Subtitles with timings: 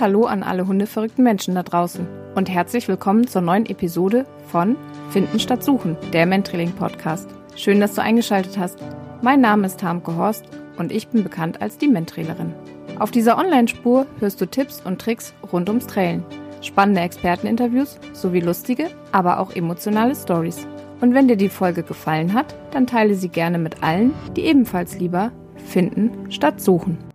[0.00, 4.76] Hallo an alle hundeverrückten Menschen da draußen und herzlich willkommen zur neuen Episode von
[5.10, 7.28] Finden statt Suchen, der Mentrailing Podcast.
[7.54, 8.78] Schön, dass du eingeschaltet hast.
[9.20, 10.46] Mein Name ist Harmke Horst
[10.78, 12.54] und ich bin bekannt als die Mentrailerin.
[12.98, 16.24] Auf dieser Online-Spur hörst du Tipps und Tricks rund ums Trailen,
[16.62, 20.66] spannende Experteninterviews sowie lustige, aber auch emotionale Stories.
[21.02, 24.98] Und wenn dir die Folge gefallen hat, dann teile sie gerne mit allen, die ebenfalls
[24.98, 27.09] lieber finden statt suchen.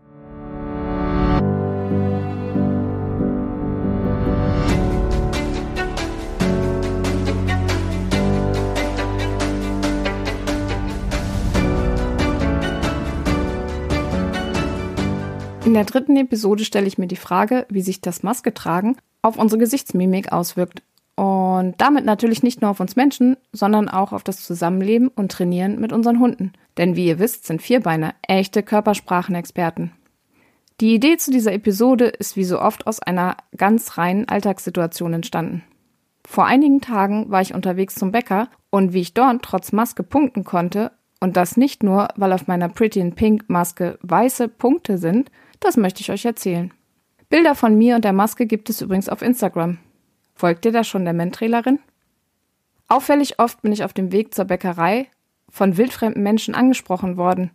[15.65, 19.57] In der dritten Episode stelle ich mir die Frage, wie sich das Masketragen auf unsere
[19.57, 20.83] Gesichtsmimik auswirkt.
[21.15, 25.81] Und damit natürlich nicht nur auf uns Menschen, sondern auch auf das Zusammenleben und Trainieren
[25.81, 26.53] mit unseren Hunden.
[26.77, 29.91] Denn wie ihr wisst, sind Vierbeiner echte Körpersprachenexperten.
[30.81, 35.63] Die Idee zu dieser Episode ist wie so oft aus einer ganz reinen Alltagssituation entstanden.
[36.27, 40.43] Vor einigen Tagen war ich unterwegs zum Bäcker und wie ich dort trotz Maske punkten
[40.43, 45.31] konnte, und das nicht nur, weil auf meiner Pretty in Pink Maske weiße Punkte sind,
[45.59, 46.73] das möchte ich euch erzählen.
[47.29, 49.79] Bilder von mir und der Maske gibt es übrigens auf Instagram.
[50.35, 51.79] Folgt ihr da schon der Mentrailerin?
[52.87, 55.07] Auffällig oft bin ich auf dem Weg zur Bäckerei
[55.49, 57.51] von wildfremden Menschen angesprochen worden.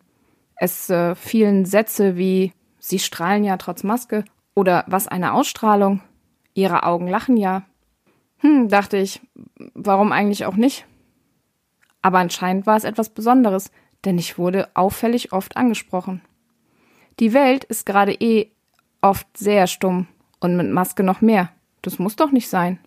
[0.56, 6.00] Es äh, fielen Sätze wie Sie strahlen ja trotz Maske oder was eine Ausstrahlung.
[6.54, 7.62] Ihre Augen lachen ja.
[8.38, 9.20] Hm, dachte ich,
[9.74, 10.86] warum eigentlich auch nicht?
[12.02, 13.70] Aber anscheinend war es etwas Besonderes,
[14.04, 16.22] denn ich wurde auffällig oft angesprochen.
[17.20, 18.50] Die Welt ist gerade eh
[19.02, 20.06] oft sehr stumm
[20.40, 21.50] und mit Maske noch mehr.
[21.82, 22.78] Das muss doch nicht sein.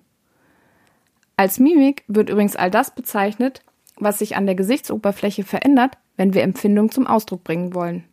[1.38, 3.64] Als Mimik wird übrigens all das bezeichnet,
[3.95, 8.06] was sich an der Gesichtsoberfläche verändert, wenn wir Empfindung zum Ausdruck bringen wollen.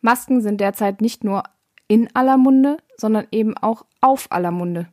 [0.00, 1.42] Masken sind derzeit nicht nur
[1.86, 4.88] in aller Munde, sondern eben auch auf aller Munde.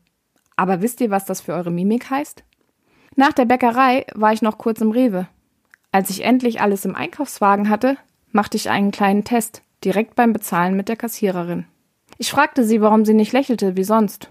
[0.57, 2.43] Aber wisst ihr, was das für eure Mimik heißt?
[3.15, 5.27] Nach der Bäckerei war ich noch kurz im Rewe.
[5.93, 7.97] Als ich endlich alles im Einkaufswagen hatte,
[8.31, 11.65] machte ich einen kleinen Test direkt beim Bezahlen mit der Kassiererin.
[12.17, 14.29] Ich fragte sie, warum sie nicht lächelte wie sonst.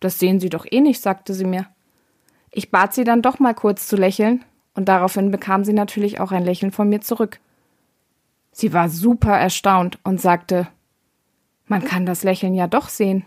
[0.00, 1.66] Das sehen Sie doch eh nicht, sagte sie mir.
[2.50, 4.44] Ich bat sie dann doch mal kurz zu lächeln,
[4.74, 7.38] und daraufhin bekam sie natürlich auch ein Lächeln von mir zurück.
[8.50, 10.68] Sie war super erstaunt und sagte,
[11.66, 13.24] man kann das Lächeln ja doch sehen.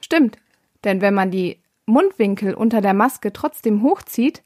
[0.00, 0.36] Stimmt,
[0.84, 4.42] denn wenn man die Mundwinkel unter der Maske trotzdem hochzieht,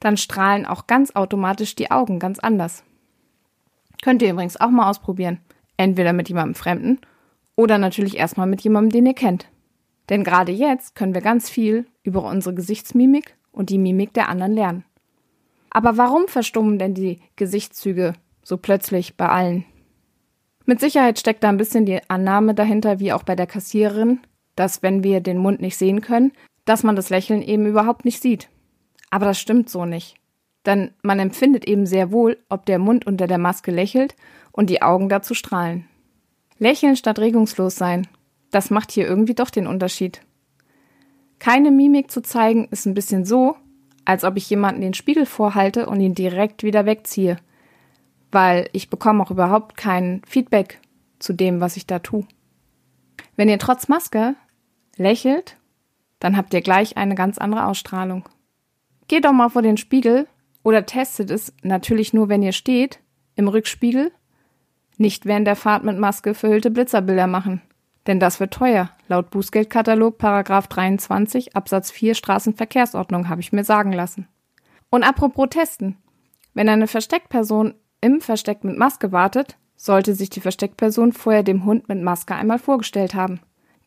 [0.00, 2.84] dann strahlen auch ganz automatisch die Augen ganz anders.
[4.02, 5.40] Könnt ihr übrigens auch mal ausprobieren.
[5.76, 6.98] Entweder mit jemandem Fremden
[7.54, 9.46] oder natürlich erstmal mit jemandem, den ihr kennt.
[10.08, 14.52] Denn gerade jetzt können wir ganz viel über unsere Gesichtsmimik und die Mimik der anderen
[14.52, 14.84] lernen.
[15.70, 19.64] Aber warum verstummen denn die Gesichtszüge so plötzlich bei allen?
[20.64, 24.20] Mit Sicherheit steckt da ein bisschen die Annahme dahinter, wie auch bei der Kassiererin,
[24.54, 26.32] dass wenn wir den Mund nicht sehen können,
[26.64, 28.48] dass man das Lächeln eben überhaupt nicht sieht.
[29.10, 30.16] Aber das stimmt so nicht.
[30.66, 34.16] Denn man empfindet eben sehr wohl, ob der Mund unter der Maske lächelt
[34.50, 35.88] und die Augen dazu strahlen.
[36.58, 38.08] Lächeln statt regungslos sein,
[38.50, 40.22] das macht hier irgendwie doch den Unterschied.
[41.38, 43.56] Keine Mimik zu zeigen ist ein bisschen so,
[44.04, 47.36] als ob ich jemanden den Spiegel vorhalte und ihn direkt wieder wegziehe,
[48.32, 50.80] weil ich bekomme auch überhaupt kein Feedback
[51.18, 52.26] zu dem, was ich da tue.
[53.36, 54.34] Wenn ihr trotz Maske
[54.96, 55.56] lächelt,
[56.18, 58.24] dann habt ihr gleich eine ganz andere Ausstrahlung.
[59.08, 60.26] Geht doch mal vor den Spiegel
[60.66, 62.98] oder testet es natürlich nur, wenn ihr steht,
[63.36, 64.10] im Rückspiegel
[64.96, 67.62] nicht während der Fahrt mit Maske verhüllte Blitzerbilder machen.
[68.08, 68.90] Denn das wird teuer.
[69.06, 74.26] Laut Bußgeldkatalog Paragraph 23 Absatz 4 Straßenverkehrsordnung habe ich mir sagen lassen.
[74.90, 75.98] Und apropos testen.
[76.52, 81.88] Wenn eine Versteckperson im Versteck mit Maske wartet, sollte sich die Versteckperson vorher dem Hund
[81.88, 83.38] mit Maske einmal vorgestellt haben.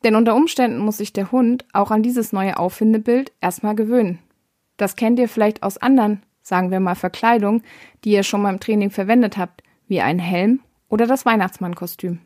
[0.05, 4.19] Denn unter Umständen muss sich der Hund auch an dieses neue Auffindebild erstmal gewöhnen.
[4.77, 7.63] Das kennt ihr vielleicht aus anderen, sagen wir mal Verkleidungen,
[8.03, 10.59] die ihr schon mal im Training verwendet habt, wie ein Helm
[10.89, 12.19] oder das Weihnachtsmannkostüm.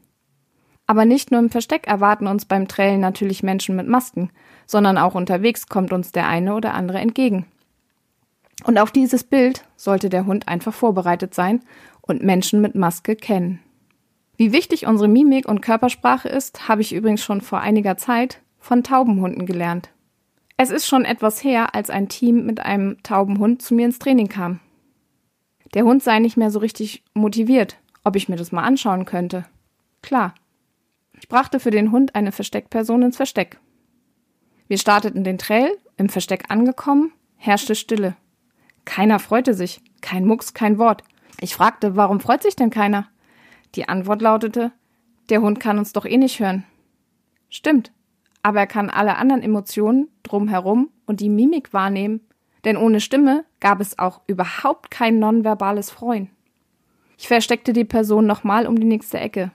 [0.87, 4.31] Aber nicht nur im Versteck erwarten uns beim Trailen natürlich Menschen mit Masken,
[4.65, 7.45] sondern auch unterwegs kommt uns der eine oder andere entgegen.
[8.65, 11.61] Und auf dieses Bild sollte der Hund einfach vorbereitet sein
[12.01, 13.59] und Menschen mit Maske kennen.
[14.35, 18.83] Wie wichtig unsere Mimik und Körpersprache ist, habe ich übrigens schon vor einiger Zeit von
[18.83, 19.92] Taubenhunden gelernt.
[20.57, 24.27] Es ist schon etwas her, als ein Team mit einem Taubenhund zu mir ins Training
[24.27, 24.59] kam.
[25.73, 29.45] Der Hund sei nicht mehr so richtig motiviert, ob ich mir das mal anschauen könnte.
[30.01, 30.35] Klar.
[31.19, 33.59] Ich brachte für den Hund eine Versteckperson ins Versteck.
[34.67, 38.15] Wir starteten den Trail, im Versteck angekommen, herrschte Stille.
[38.85, 41.03] Keiner freute sich, kein Mucks, kein Wort.
[41.39, 43.07] Ich fragte, warum freut sich denn keiner?
[43.75, 44.71] Die Antwort lautete,
[45.29, 46.63] der Hund kann uns doch eh nicht hören.
[47.49, 47.91] Stimmt,
[48.43, 52.21] aber er kann alle anderen Emotionen drumherum und die Mimik wahrnehmen,
[52.65, 56.29] denn ohne Stimme gab es auch überhaupt kein nonverbales Freuen.
[57.17, 59.51] Ich versteckte die Person nochmal um die nächste Ecke.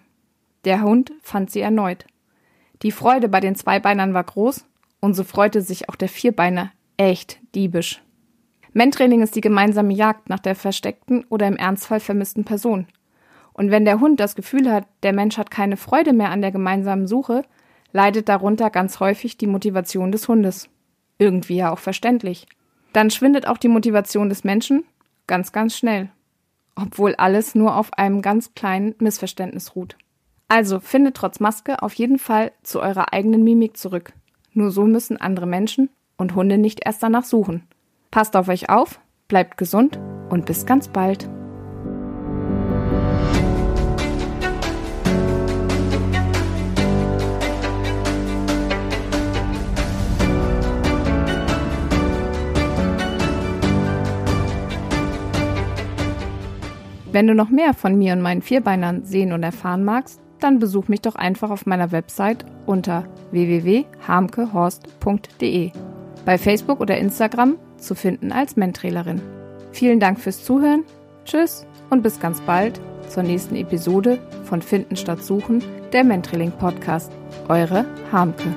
[0.64, 2.06] Der Hund fand sie erneut.
[2.82, 4.64] Die Freude bei den Zweibeinern war groß
[5.00, 8.02] und so freute sich auch der Vierbeiner echt diebisch.
[8.72, 12.86] Mentrailing ist die gemeinsame Jagd nach der versteckten oder im Ernstfall vermissten Person.
[13.52, 16.52] Und wenn der Hund das Gefühl hat, der Mensch hat keine Freude mehr an der
[16.52, 17.42] gemeinsamen Suche,
[17.92, 20.68] leidet darunter ganz häufig die Motivation des Hundes.
[21.18, 22.46] Irgendwie ja auch verständlich.
[22.92, 24.84] Dann schwindet auch die Motivation des Menschen
[25.26, 26.10] ganz, ganz schnell.
[26.74, 29.96] Obwohl alles nur auf einem ganz kleinen Missverständnis ruht.
[30.48, 34.12] Also findet trotz Maske auf jeden Fall zu eurer eigenen Mimik zurück.
[34.52, 37.64] Nur so müssen andere Menschen und Hunde nicht erst danach suchen.
[38.10, 39.98] Passt auf euch auf, bleibt gesund
[40.30, 41.28] und bis ganz bald.
[57.18, 60.86] Wenn du noch mehr von mir und meinen Vierbeinern sehen und erfahren magst, dann besuch
[60.86, 65.72] mich doch einfach auf meiner Website unter www.harmkehorst.de.
[66.24, 69.20] Bei Facebook oder Instagram zu finden als Mentrailerin.
[69.72, 70.84] Vielen Dank fürs Zuhören,
[71.24, 77.10] tschüss und bis ganz bald zur nächsten Episode von Finden statt Suchen, der Mentrailing Podcast.
[77.48, 78.54] Eure Harmke.